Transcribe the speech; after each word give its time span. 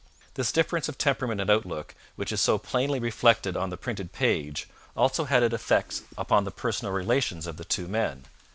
This 0.33 0.51
difference 0.51 0.89
of 0.89 0.97
temperament 0.97 1.39
and 1.41 1.51
outlook, 1.51 1.93
which 2.15 2.31
is 2.31 2.41
so 2.41 2.57
plainly 2.57 2.99
reflected 2.99 3.55
on 3.55 3.69
the 3.69 3.77
printed 3.77 4.11
page, 4.11 4.67
also 4.97 5.25
had 5.25 5.43
its 5.43 5.53
effect 5.53 6.01
upon 6.17 6.43
the 6.43 6.49
personal 6.49 6.91
relations 6.91 7.45
of 7.45 7.57
the 7.57 7.65
two 7.65 7.87
men. 7.87 8.25